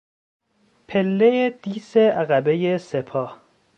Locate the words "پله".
0.87-1.31